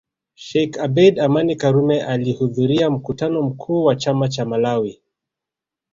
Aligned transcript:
Sheikh 0.35 0.77
Abeid 0.79 1.19
Amani 1.19 1.55
Karume 1.55 2.03
alihudhuria 2.03 2.89
mkutano 2.89 3.41
mkuu 3.41 3.83
wa 3.85 3.95
chama 3.95 4.29
cha 4.29 4.45
Malawi 4.45 5.01